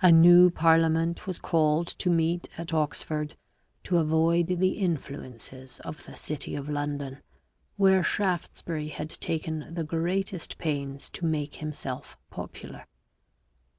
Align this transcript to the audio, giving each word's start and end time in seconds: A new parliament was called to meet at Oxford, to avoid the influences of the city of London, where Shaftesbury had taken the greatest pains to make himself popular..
A 0.00 0.10
new 0.10 0.48
parliament 0.48 1.26
was 1.26 1.38
called 1.38 1.88
to 1.88 2.08
meet 2.08 2.48
at 2.56 2.72
Oxford, 2.72 3.36
to 3.84 3.98
avoid 3.98 4.46
the 4.46 4.78
influences 4.78 5.78
of 5.80 6.06
the 6.06 6.16
city 6.16 6.54
of 6.56 6.70
London, 6.70 7.18
where 7.76 8.02
Shaftesbury 8.02 8.88
had 8.88 9.10
taken 9.10 9.74
the 9.74 9.84
greatest 9.84 10.56
pains 10.56 11.10
to 11.10 11.26
make 11.26 11.56
himself 11.56 12.16
popular.. 12.30 12.86